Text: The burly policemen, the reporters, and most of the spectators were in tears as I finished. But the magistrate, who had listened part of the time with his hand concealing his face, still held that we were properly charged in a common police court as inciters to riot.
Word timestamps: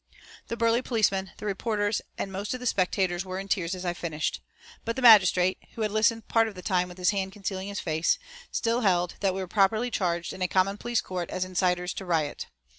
The 0.47 0.57
burly 0.57 0.81
policemen, 0.81 1.31
the 1.37 1.45
reporters, 1.45 2.01
and 2.17 2.31
most 2.31 2.55
of 2.55 2.59
the 2.59 2.65
spectators 2.65 3.23
were 3.23 3.37
in 3.37 3.47
tears 3.47 3.75
as 3.75 3.85
I 3.85 3.93
finished. 3.93 4.41
But 4.83 4.95
the 4.95 5.01
magistrate, 5.03 5.59
who 5.75 5.83
had 5.83 5.91
listened 5.91 6.27
part 6.27 6.47
of 6.47 6.55
the 6.55 6.63
time 6.63 6.87
with 6.89 6.97
his 6.97 7.11
hand 7.11 7.33
concealing 7.33 7.67
his 7.67 7.79
face, 7.81 8.17
still 8.51 8.81
held 8.81 9.13
that 9.19 9.35
we 9.35 9.41
were 9.41 9.47
properly 9.47 9.91
charged 9.91 10.33
in 10.33 10.41
a 10.41 10.47
common 10.47 10.77
police 10.79 11.01
court 11.01 11.29
as 11.29 11.45
inciters 11.45 11.93
to 11.97 12.05
riot. 12.05 12.47